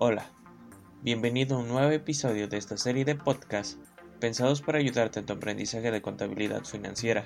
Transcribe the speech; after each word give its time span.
Hola, 0.00 0.30
bienvenido 1.02 1.56
a 1.56 1.58
un 1.58 1.66
nuevo 1.66 1.90
episodio 1.90 2.46
de 2.46 2.56
esta 2.56 2.76
serie 2.76 3.04
de 3.04 3.16
podcasts 3.16 3.80
pensados 4.20 4.62
para 4.62 4.78
ayudarte 4.78 5.18
en 5.18 5.26
tu 5.26 5.32
aprendizaje 5.32 5.90
de 5.90 6.00
contabilidad 6.00 6.62
financiera. 6.62 7.24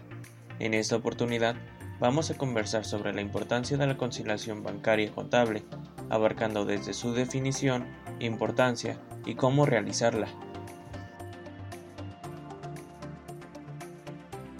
En 0.59 0.73
esta 0.73 0.96
oportunidad 0.96 1.55
vamos 2.00 2.30
a 2.30 2.38
conversar 2.38 2.87
sobre 2.87 3.12
la 3.12 3.20
importancia 3.20 3.77
de 3.77 3.87
la 3.87 3.98
conciliación 3.98 4.62
bancaria 4.62 5.12
contable, 5.12 5.64
abarcando 6.09 6.64
desde 6.64 6.95
su 6.95 7.12
definición, 7.12 7.84
importancia 8.20 8.98
y 9.27 9.34
cómo 9.34 9.66
realizarla. 9.66 10.29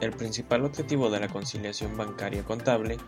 El 0.03 0.11
principal 0.11 0.67
objetivo 0.67 1.09
de 1.09 1.21
la 1.21 1.29
conciliación 1.29 1.97
bancaria 1.97 2.45
contable 2.45 2.99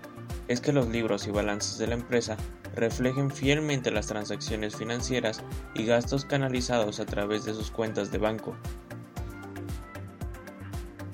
es 0.48 0.60
que 0.60 0.72
los 0.72 0.88
libros 0.88 1.26
y 1.26 1.30
balances 1.30 1.78
de 1.78 1.86
la 1.86 1.94
empresa 1.94 2.36
reflejen 2.74 3.30
fielmente 3.30 3.90
las 3.90 4.06
transacciones 4.06 4.76
financieras 4.76 5.42
y 5.74 5.84
gastos 5.84 6.24
canalizados 6.24 7.00
a 7.00 7.06
través 7.06 7.44
de 7.44 7.54
sus 7.54 7.70
cuentas 7.70 8.10
de 8.10 8.18
banco. 8.18 8.56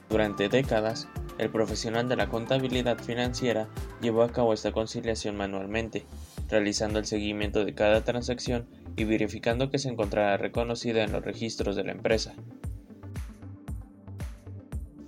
Durante 0.09 0.49
décadas, 0.49 1.09
el 1.39 1.51
profesional 1.51 2.09
de 2.09 2.17
la 2.17 2.29
contabilidad 2.29 2.99
financiera 2.99 3.69
llevó 4.03 4.23
a 4.23 4.33
cabo 4.33 4.53
esta 4.53 4.73
conciliación 4.73 5.37
manualmente, 5.37 6.05
realizando 6.49 6.99
el 6.99 7.07
seguimiento 7.07 7.65
de 7.65 7.75
cada 7.75 8.03
transacción 8.05 8.67
y 8.97 9.05
verificando 9.05 9.71
que 9.71 9.79
se 9.79 9.89
encontrara 9.89 10.37
reconocida 10.37 11.05
en 11.05 11.13
los 11.13 11.25
registros 11.25 11.77
de 11.77 11.85
la 11.85 11.93
empresa. 11.93 12.35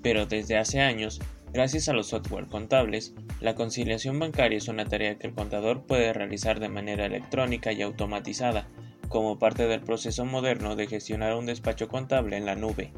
Pero 0.03 0.27
desde 0.27 0.57
hace 0.57 0.81
años, 0.81 1.21
gracias 1.53 1.89
a 1.89 1.93
los 1.93 2.09
software 2.09 2.47
contables, 2.47 3.15
la 3.41 3.55
conciliación 3.55 4.19
bancaria 4.19 4.59
es 4.59 4.69
una 4.69 4.87
tarea 4.87 5.19
que 5.19 5.27
el 5.27 5.35
contador 5.35 5.83
puede 5.83 6.13
realizar 6.13 6.61
de 6.61 6.69
manera 6.69 7.07
electrónica 7.07 7.73
y 7.73 7.83
automatizada, 7.83 8.69
como 9.09 9.39
parte 9.39 9.67
del 9.67 9.83
proceso 9.83 10.25
moderno 10.25 10.75
de 10.75 10.87
gestionar 10.87 11.35
un 11.35 11.47
despacho 11.47 11.89
contable 11.89 12.37
en 12.37 12.47
la 12.47 12.57
nube. 12.57 12.93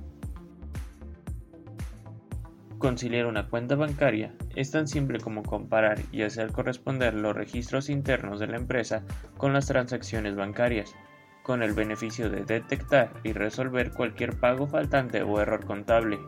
Conciliar 2.79 3.27
una 3.27 3.49
cuenta 3.49 3.77
bancaria 3.77 4.35
es 4.55 4.71
tan 4.71 4.87
simple 4.87 5.19
como 5.19 5.43
comparar 5.43 6.03
y 6.13 6.23
hacer 6.23 6.53
corresponder 6.53 7.15
los 7.15 7.35
registros 7.35 7.89
internos 7.89 8.39
de 8.39 8.47
la 8.47 8.57
empresa 8.57 9.03
con 9.39 9.53
las 9.53 9.67
transacciones 9.67 10.37
bancarias, 10.37 10.95
con 11.43 11.63
el 11.63 11.73
beneficio 11.73 12.31
de 12.31 12.45
detectar 12.45 13.13
y 13.25 13.33
resolver 13.33 13.91
cualquier 13.91 14.39
pago 14.39 14.67
faltante 14.67 15.23
o 15.23 15.41
error 15.41 15.65
contable. 15.65 16.19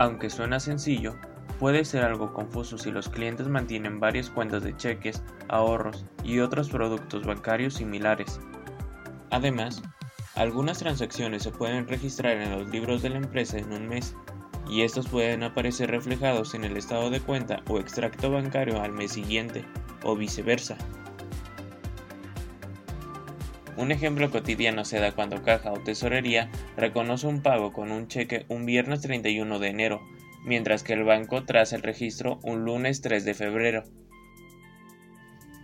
Aunque 0.00 0.30
suena 0.30 0.58
sencillo, 0.58 1.14
Puede 1.60 1.84
ser 1.84 2.04
algo 2.04 2.32
confuso 2.32 2.78
si 2.78 2.90
los 2.90 3.10
clientes 3.10 3.46
mantienen 3.46 4.00
varias 4.00 4.30
cuentas 4.30 4.62
de 4.62 4.74
cheques, 4.74 5.22
ahorros 5.48 6.06
y 6.24 6.38
otros 6.38 6.70
productos 6.70 7.26
bancarios 7.26 7.74
similares. 7.74 8.40
Además, 9.30 9.82
algunas 10.36 10.78
transacciones 10.78 11.42
se 11.42 11.50
pueden 11.50 11.86
registrar 11.86 12.38
en 12.38 12.50
los 12.50 12.70
libros 12.70 13.02
de 13.02 13.10
la 13.10 13.18
empresa 13.18 13.58
en 13.58 13.74
un 13.74 13.88
mes 13.88 14.16
y 14.70 14.84
estos 14.84 15.06
pueden 15.06 15.42
aparecer 15.42 15.90
reflejados 15.90 16.54
en 16.54 16.64
el 16.64 16.78
estado 16.78 17.10
de 17.10 17.20
cuenta 17.20 17.60
o 17.68 17.78
extracto 17.78 18.30
bancario 18.30 18.80
al 18.80 18.92
mes 18.92 19.12
siguiente 19.12 19.66
o 20.02 20.16
viceversa. 20.16 20.78
Un 23.76 23.92
ejemplo 23.92 24.30
cotidiano 24.30 24.84
se 24.84 24.98
da 24.98 25.12
cuando 25.12 25.42
caja 25.42 25.72
o 25.72 25.80
tesorería 25.80 26.50
reconoce 26.76 27.26
un 27.26 27.42
pago 27.42 27.72
con 27.72 27.92
un 27.92 28.08
cheque 28.08 28.44
un 28.48 28.66
viernes 28.66 29.00
31 29.00 29.58
de 29.58 29.68
enero 29.68 30.00
mientras 30.44 30.82
que 30.82 30.92
el 30.92 31.04
banco 31.04 31.44
traza 31.44 31.76
el 31.76 31.82
registro 31.82 32.40
un 32.42 32.64
lunes 32.64 33.00
3 33.00 33.24
de 33.24 33.34
febrero. 33.34 33.84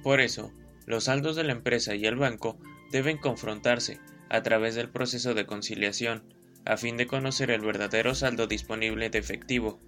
Por 0.02 0.20
eso, 0.20 0.52
los 0.86 1.04
saldos 1.04 1.36
de 1.36 1.44
la 1.44 1.52
empresa 1.52 1.94
y 1.94 2.06
el 2.06 2.16
banco 2.16 2.58
deben 2.92 3.18
confrontarse 3.18 3.98
a 4.28 4.42
través 4.42 4.74
del 4.74 4.90
proceso 4.90 5.34
de 5.34 5.46
conciliación, 5.46 6.24
a 6.64 6.76
fin 6.76 6.96
de 6.96 7.06
conocer 7.06 7.50
el 7.50 7.60
verdadero 7.60 8.14
saldo 8.14 8.46
disponible 8.46 9.10
de 9.10 9.18
efectivo. 9.18 9.80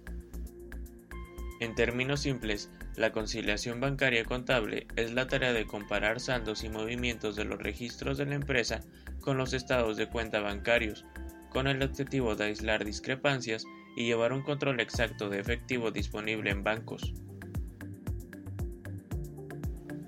En 1.59 1.75
términos 1.75 2.21
simples, 2.21 2.69
la 2.95 3.11
conciliación 3.11 3.81
bancaria 3.81 4.23
contable 4.23 4.87
es 4.95 5.11
la 5.13 5.27
tarea 5.27 5.51
de 5.51 5.67
comparar 5.67 6.19
saldos 6.19 6.63
y 6.63 6.69
movimientos 6.69 7.35
de 7.35 7.43
los 7.43 7.59
registros 7.59 8.17
de 8.17 8.25
la 8.25 8.35
empresa 8.35 8.81
con 9.19 9.37
los 9.37 9.53
estados 9.53 9.97
de 9.97 10.07
cuenta 10.07 10.39
bancarios, 10.39 11.05
con 11.49 11.67
el 11.67 11.83
objetivo 11.83 12.35
de 12.35 12.45
aislar 12.45 12.85
discrepancias 12.85 13.65
y 13.95 14.05
llevar 14.05 14.31
un 14.31 14.43
control 14.43 14.79
exacto 14.79 15.29
de 15.29 15.39
efectivo 15.39 15.91
disponible 15.91 16.51
en 16.51 16.63
bancos. 16.63 17.13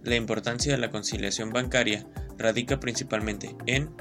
La 0.03 0.15
importancia 0.15 0.71
de 0.71 0.79
la 0.79 0.89
conciliación 0.89 1.51
bancaria 1.51 2.07
radica 2.37 2.79
principalmente 2.79 3.55
en 3.67 3.91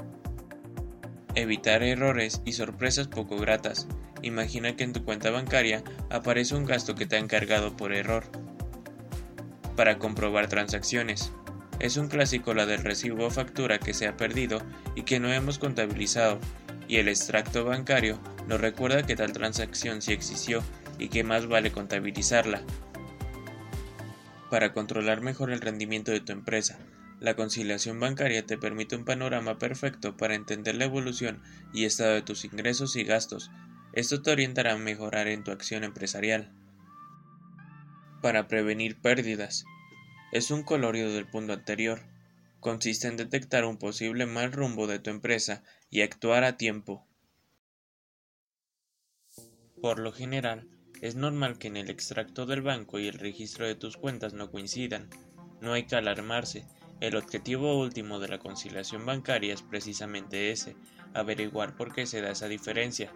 evitar 1.35 1.83
errores 1.83 2.41
y 2.45 2.53
sorpresas 2.53 3.07
poco 3.07 3.37
gratas. 3.37 3.87
Imagina 4.21 4.75
que 4.75 4.83
en 4.83 4.93
tu 4.93 5.03
cuenta 5.03 5.31
bancaria 5.31 5.83
aparece 6.09 6.55
un 6.55 6.65
gasto 6.65 6.95
que 6.95 7.05
te 7.05 7.15
ha 7.15 7.19
encargado 7.19 7.75
por 7.75 7.93
error. 7.93 8.23
Para 9.75 9.97
comprobar 9.97 10.47
transacciones. 10.47 11.31
Es 11.79 11.97
un 11.97 12.07
clásico 12.07 12.53
la 12.53 12.67
del 12.67 12.83
recibo 12.83 13.25
o 13.25 13.31
factura 13.31 13.79
que 13.79 13.93
se 13.93 14.07
ha 14.07 14.15
perdido 14.15 14.61
y 14.95 15.01
que 15.03 15.19
no 15.19 15.33
hemos 15.33 15.57
contabilizado, 15.57 16.39
y 16.87 16.97
el 16.97 17.07
extracto 17.07 17.65
bancario 17.65 18.19
nos 18.47 18.61
recuerda 18.61 19.03
que 19.03 19.15
tal 19.15 19.31
transacción 19.31 20.01
sí 20.01 20.11
existió 20.13 20.61
y 20.99 21.07
que 21.07 21.23
más 21.23 21.47
vale 21.47 21.71
contabilizarla. 21.71 22.61
Para 24.51 24.73
controlar 24.73 25.21
mejor 25.21 25.51
el 25.51 25.61
rendimiento 25.61 26.11
de 26.11 26.19
tu 26.19 26.33
empresa, 26.33 26.77
la 27.21 27.35
conciliación 27.35 27.99
bancaria 27.99 28.45
te 28.45 28.57
permite 28.57 28.95
un 28.95 29.05
panorama 29.05 29.57
perfecto 29.57 30.17
para 30.17 30.35
entender 30.35 30.75
la 30.75 30.85
evolución 30.85 31.41
y 31.73 31.85
estado 31.85 32.13
de 32.15 32.21
tus 32.21 32.45
ingresos 32.45 32.95
y 32.95 33.03
gastos. 33.03 33.49
Esto 33.93 34.21
te 34.21 34.31
orientará 34.31 34.71
a 34.71 34.77
mejorar 34.77 35.27
en 35.27 35.43
tu 35.43 35.51
acción 35.51 35.83
empresarial. 35.83 36.49
Para 38.21 38.47
prevenir 38.47 39.01
pérdidas. 39.01 39.65
Es 40.31 40.49
un 40.49 40.63
colorio 40.63 41.11
del 41.11 41.27
punto 41.27 41.51
anterior. 41.51 41.99
Consiste 42.61 43.09
en 43.09 43.17
detectar 43.17 43.65
un 43.65 43.77
posible 43.77 44.25
mal 44.25 44.53
rumbo 44.53 44.87
de 44.87 44.99
tu 44.99 45.09
empresa 45.09 45.63
y 45.89 46.03
actuar 46.03 46.45
a 46.45 46.55
tiempo. 46.55 47.05
Por 49.81 49.99
lo 49.99 50.13
general, 50.13 50.69
es 51.01 51.15
normal 51.15 51.57
que 51.57 51.67
en 51.67 51.75
el 51.75 51.89
extracto 51.89 52.45
del 52.45 52.61
banco 52.61 52.97
y 52.97 53.07
el 53.07 53.19
registro 53.19 53.67
de 53.67 53.75
tus 53.75 53.97
cuentas 53.97 54.33
no 54.33 54.51
coincidan. 54.51 55.09
No 55.59 55.73
hay 55.73 55.83
que 55.83 55.97
alarmarse. 55.97 56.65
El 57.01 57.17
objetivo 57.17 57.77
último 57.77 58.19
de 58.19 58.29
la 58.29 58.39
conciliación 58.39 59.05
bancaria 59.05 59.53
es 59.53 59.63
precisamente 59.63 60.51
ese, 60.51 60.77
averiguar 61.13 61.75
por 61.75 61.93
qué 61.93 62.05
se 62.05 62.21
da 62.21 62.31
esa 62.31 62.47
diferencia, 62.47 63.11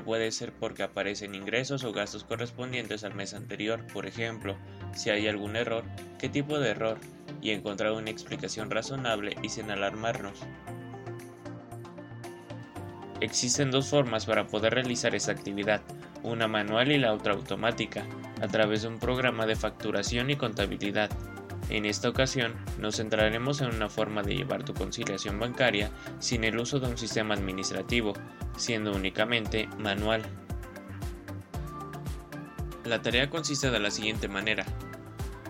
puede 0.00 0.32
ser 0.32 0.52
porque 0.52 0.82
aparecen 0.82 1.34
ingresos 1.34 1.84
o 1.84 1.92
gastos 1.92 2.24
correspondientes 2.24 3.04
al 3.04 3.14
mes 3.14 3.34
anterior, 3.34 3.86
por 3.92 4.06
ejemplo, 4.06 4.56
si 4.94 5.10
hay 5.10 5.28
algún 5.28 5.56
error, 5.56 5.84
qué 6.18 6.28
tipo 6.28 6.58
de 6.58 6.70
error, 6.70 6.98
y 7.40 7.50
encontrar 7.50 7.92
una 7.92 8.10
explicación 8.10 8.70
razonable 8.70 9.36
y 9.42 9.48
sin 9.48 9.70
alarmarnos. 9.70 10.40
Existen 13.20 13.70
dos 13.70 13.88
formas 13.88 14.26
para 14.26 14.46
poder 14.46 14.74
realizar 14.74 15.14
esta 15.14 15.32
actividad, 15.32 15.80
una 16.22 16.48
manual 16.48 16.92
y 16.92 16.98
la 16.98 17.14
otra 17.14 17.32
automática, 17.32 18.04
a 18.42 18.48
través 18.48 18.82
de 18.82 18.88
un 18.88 18.98
programa 18.98 19.46
de 19.46 19.56
facturación 19.56 20.30
y 20.30 20.36
contabilidad. 20.36 21.10
En 21.68 21.84
esta 21.84 22.08
ocasión 22.08 22.54
nos 22.78 22.96
centraremos 22.96 23.60
en 23.60 23.74
una 23.74 23.88
forma 23.88 24.22
de 24.22 24.36
llevar 24.36 24.64
tu 24.64 24.72
conciliación 24.72 25.40
bancaria 25.40 25.90
sin 26.20 26.44
el 26.44 26.58
uso 26.58 26.78
de 26.78 26.86
un 26.86 26.96
sistema 26.96 27.34
administrativo, 27.34 28.12
siendo 28.56 28.92
únicamente 28.92 29.68
manual. 29.78 30.22
La 32.84 33.02
tarea 33.02 33.28
consiste 33.30 33.70
de 33.70 33.80
la 33.80 33.90
siguiente 33.90 34.28
manera. 34.28 34.64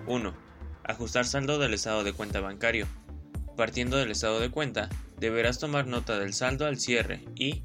1. 0.07 0.33
Ajustar 0.85 1.27
saldo 1.27 1.59
del 1.59 1.75
estado 1.75 2.03
de 2.03 2.15
cuenta 2.15 2.41
bancario. 2.41 2.87
Partiendo 3.57 3.99
del 3.99 4.11
estado 4.11 4.41
de 4.41 4.51
cuenta, 4.51 4.89
deberás 5.19 5.59
tomar 5.59 5.87
nota 5.87 6.19
del 6.19 6.33
saldo 6.33 6.67
al 6.67 6.79
cierre 6.79 7.25
y 7.35 7.63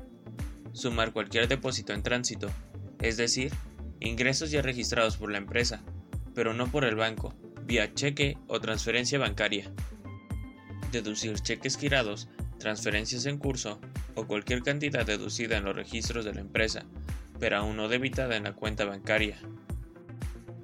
sumar 0.74 1.13
cualquier 1.13 1.48
depósito 1.48 1.94
en 1.94 2.03
tránsito, 2.03 2.50
es 3.00 3.18
decir, 3.18 3.53
ingresos 4.00 4.51
ya 4.51 4.62
registrados 4.62 5.18
por 5.18 5.31
la 5.31 5.38
empresa, 5.38 5.81
pero 6.33 6.53
no 6.53 6.68
por 6.68 6.86
el 6.86 6.95
banco, 6.95 7.33
vía 7.71 7.94
cheque 7.94 8.38
o 8.47 8.59
transferencia 8.59 9.18
bancaria. 9.18 9.71
Deducir 10.91 11.39
cheques 11.39 11.77
girados, 11.77 12.27
transferencias 12.59 13.25
en 13.25 13.38
curso 13.38 13.79
o 14.13 14.27
cualquier 14.27 14.62
cantidad 14.62 15.06
deducida 15.06 15.56
en 15.56 15.63
los 15.63 15.73
registros 15.73 16.25
de 16.25 16.33
la 16.33 16.41
empresa, 16.41 16.83
pero 17.39 17.56
aún 17.56 17.77
no 17.77 17.88
debitada 17.88 18.35
en 18.35 18.44
la 18.44 18.51
cuenta 18.51 18.83
bancaria. 18.83 19.38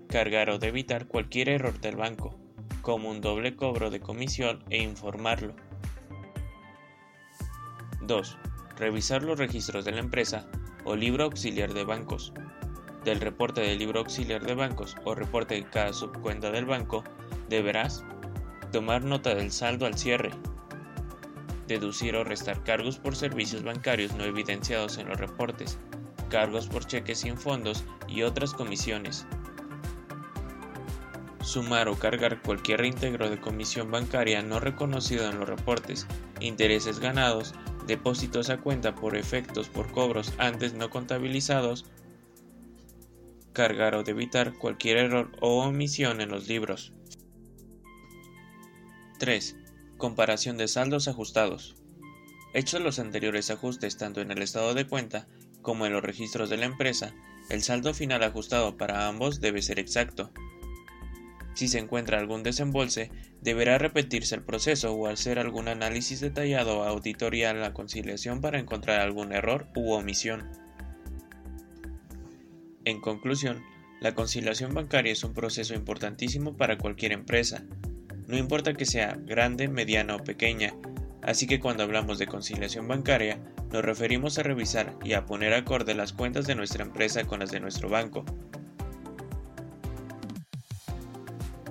Cargar 0.09 0.49
o 0.49 0.59
debitar 0.59 1.07
cualquier 1.07 1.47
error 1.47 1.79
del 1.79 1.95
banco, 1.95 2.37
como 2.81 3.09
un 3.09 3.21
doble 3.21 3.55
cobro 3.55 3.89
de 3.89 4.01
comisión 4.01 4.65
e 4.69 4.83
informarlo. 4.83 5.55
2. 8.01 8.37
Revisar 8.75 9.23
los 9.23 9.39
registros 9.39 9.85
de 9.85 9.93
la 9.93 10.01
empresa 10.01 10.45
o 10.83 10.97
libro 10.97 11.23
auxiliar 11.23 11.73
de 11.73 11.85
bancos. 11.85 12.33
Del 13.03 13.21
reporte 13.21 13.61
del 13.61 13.79
libro 13.79 13.99
auxiliar 13.99 14.45
de 14.45 14.53
bancos 14.53 14.95
o 15.05 15.15
reporte 15.15 15.55
de 15.55 15.69
cada 15.69 15.93
subcuenta 15.93 16.51
del 16.51 16.65
banco, 16.65 17.03
deberás 17.49 18.03
tomar 18.71 19.03
nota 19.03 19.33
del 19.33 19.51
saldo 19.51 19.85
al 19.85 19.97
cierre, 19.97 20.31
deducir 21.67 22.15
o 22.15 22.23
restar 22.23 22.63
cargos 22.63 22.97
por 22.97 23.15
servicios 23.15 23.63
bancarios 23.63 24.13
no 24.15 24.23
evidenciados 24.23 24.97
en 24.97 25.07
los 25.07 25.19
reportes, 25.19 25.77
cargos 26.29 26.67
por 26.67 26.85
cheques 26.85 27.19
sin 27.19 27.37
fondos 27.37 27.83
y 28.07 28.23
otras 28.23 28.53
comisiones. 28.53 29.25
Sumar 31.41 31.87
o 31.87 31.95
cargar 31.95 32.41
cualquier 32.41 32.81
reintegro 32.81 33.29
de 33.29 33.39
comisión 33.39 33.89
bancaria 33.89 34.41
no 34.41 34.59
reconocido 34.59 35.29
en 35.29 35.39
los 35.39 35.47
reportes, 35.47 36.05
intereses 36.41 36.99
ganados, 36.99 37.53
depósitos 37.85 38.49
a 38.49 38.57
cuenta 38.57 38.95
por 38.95 39.15
efectos 39.15 39.69
por 39.69 39.89
cobros 39.91 40.33
antes 40.37 40.73
no 40.73 40.89
contabilizados, 40.89 41.85
cargar 43.57 43.95
o 43.95 44.03
debitar 44.03 44.53
cualquier 44.53 44.97
error 44.97 45.31
o 45.41 45.63
omisión 45.63 46.21
en 46.21 46.29
los 46.29 46.47
libros. 46.47 46.93
3. 49.17 49.57
Comparación 49.97 50.57
de 50.57 50.67
saldos 50.67 51.07
ajustados. 51.07 51.75
Hechos 52.53 52.81
los 52.81 52.99
anteriores 52.99 53.49
ajustes 53.49 53.97
tanto 53.97 54.21
en 54.21 54.29
el 54.29 54.43
estado 54.43 54.75
de 54.75 54.85
cuenta 54.85 55.27
como 55.63 55.87
en 55.87 55.93
los 55.93 56.03
registros 56.03 56.51
de 56.51 56.57
la 56.57 56.67
empresa, 56.67 57.15
el 57.49 57.63
saldo 57.63 57.95
final 57.95 58.21
ajustado 58.21 58.77
para 58.77 59.07
ambos 59.07 59.41
debe 59.41 59.63
ser 59.63 59.79
exacto. 59.79 60.31
Si 61.55 61.67
se 61.67 61.79
encuentra 61.79 62.19
algún 62.19 62.43
desembolse, 62.43 63.09
deberá 63.41 63.79
repetirse 63.79 64.35
el 64.35 64.43
proceso 64.43 64.93
o 64.93 65.07
hacer 65.07 65.39
algún 65.39 65.67
análisis 65.67 66.19
detallado 66.19 66.81
o 66.81 66.83
auditoría 66.83 67.49
en 67.49 67.61
la 67.61 67.73
conciliación 67.73 68.39
para 68.39 68.59
encontrar 68.59 69.01
algún 69.01 69.33
error 69.33 69.67
u 69.75 69.93
omisión. 69.93 70.66
En 72.87 73.01
conclusión, 73.01 73.65
la 73.99 74.15
conciliación 74.15 74.73
bancaria 74.73 75.11
es 75.11 75.25
un 75.25 75.33
proceso 75.33 75.73
importantísimo 75.73 76.55
para 76.55 76.77
cualquier 76.77 77.11
empresa, 77.11 77.65
no 78.27 78.37
importa 78.37 78.75
que 78.75 78.85
sea 78.85 79.17
grande, 79.25 79.67
mediana 79.67 80.15
o 80.15 80.23
pequeña, 80.23 80.73
así 81.21 81.47
que 81.47 81.59
cuando 81.59 81.83
hablamos 81.83 82.17
de 82.17 82.27
conciliación 82.27 82.87
bancaria, 82.87 83.41
nos 83.73 83.83
referimos 83.83 84.37
a 84.37 84.43
revisar 84.43 84.97
y 85.03 85.11
a 85.11 85.25
poner 85.25 85.53
acorde 85.53 85.95
las 85.95 86.13
cuentas 86.13 86.47
de 86.47 86.55
nuestra 86.55 86.85
empresa 86.85 87.25
con 87.25 87.41
las 87.41 87.51
de 87.51 87.59
nuestro 87.59 87.89
banco, 87.89 88.23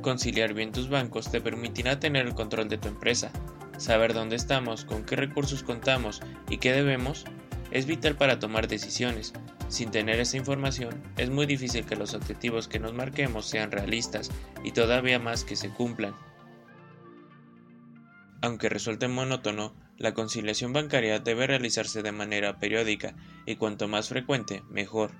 Conciliar 0.02 0.52
bien 0.52 0.70
tus 0.70 0.90
bancos 0.90 1.30
te 1.30 1.40
permitirá 1.40 1.98
tener 1.98 2.26
el 2.26 2.34
control 2.34 2.68
de 2.68 2.76
tu 2.76 2.88
empresa. 2.88 3.32
Saber 3.78 4.12
dónde 4.12 4.36
estamos, 4.36 4.84
con 4.84 5.04
qué 5.04 5.16
recursos 5.16 5.62
contamos 5.62 6.20
y 6.50 6.58
qué 6.58 6.72
debemos 6.72 7.24
es 7.70 7.86
vital 7.86 8.16
para 8.16 8.38
tomar 8.38 8.68
decisiones. 8.68 9.32
Sin 9.68 9.90
tener 9.90 10.20
esa 10.20 10.36
información, 10.36 11.02
es 11.16 11.28
muy 11.30 11.44
difícil 11.46 11.84
que 11.84 11.96
los 11.96 12.14
objetivos 12.14 12.68
que 12.68 12.78
nos 12.78 12.94
marquemos 12.94 13.46
sean 13.46 13.72
realistas 13.72 14.30
y 14.62 14.70
todavía 14.70 15.18
más 15.18 15.44
que 15.44 15.56
se 15.56 15.70
cumplan. 15.70 16.14
Aunque 18.42 18.68
resulte 18.68 19.08
monótono, 19.08 19.74
la 19.98 20.14
conciliación 20.14 20.72
bancaria 20.72 21.18
debe 21.18 21.46
realizarse 21.46 22.02
de 22.02 22.12
manera 22.12 22.58
periódica 22.58 23.16
y 23.44 23.56
cuanto 23.56 23.88
más 23.88 24.08
frecuente, 24.08 24.62
mejor. 24.70 25.10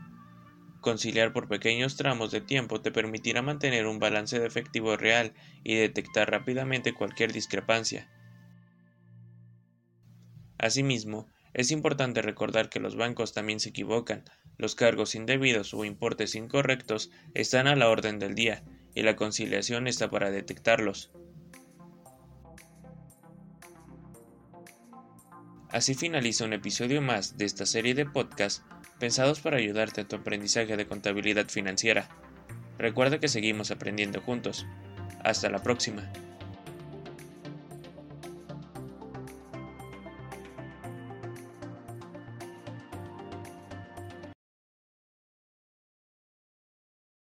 Conciliar 0.80 1.32
por 1.32 1.48
pequeños 1.48 1.96
tramos 1.96 2.30
de 2.30 2.40
tiempo 2.40 2.80
te 2.80 2.92
permitirá 2.92 3.42
mantener 3.42 3.86
un 3.86 3.98
balance 3.98 4.38
de 4.38 4.46
efectivo 4.46 4.96
real 4.96 5.32
y 5.64 5.74
detectar 5.74 6.30
rápidamente 6.30 6.94
cualquier 6.94 7.32
discrepancia. 7.32 8.08
Asimismo, 10.58 11.28
es 11.56 11.70
importante 11.70 12.20
recordar 12.20 12.68
que 12.68 12.80
los 12.80 12.96
bancos 12.96 13.32
también 13.32 13.60
se 13.60 13.70
equivocan, 13.70 14.24
los 14.58 14.74
cargos 14.74 15.14
indebidos 15.14 15.72
o 15.72 15.86
importes 15.86 16.34
incorrectos 16.34 17.10
están 17.32 17.66
a 17.66 17.74
la 17.74 17.88
orden 17.88 18.18
del 18.18 18.34
día 18.34 18.62
y 18.94 19.02
la 19.02 19.16
conciliación 19.16 19.86
está 19.86 20.10
para 20.10 20.30
detectarlos. 20.30 21.10
Así 25.70 25.94
finaliza 25.94 26.44
un 26.44 26.52
episodio 26.52 27.00
más 27.00 27.38
de 27.38 27.46
esta 27.46 27.64
serie 27.64 27.94
de 27.94 28.04
podcasts 28.04 28.62
pensados 29.00 29.40
para 29.40 29.56
ayudarte 29.56 30.02
en 30.02 30.08
tu 30.08 30.16
aprendizaje 30.16 30.76
de 30.76 30.86
contabilidad 30.86 31.48
financiera. 31.48 32.10
Recuerda 32.76 33.18
que 33.18 33.28
seguimos 33.28 33.70
aprendiendo 33.70 34.20
juntos. 34.20 34.66
Hasta 35.24 35.48
la 35.48 35.62
próxima. 35.62 36.12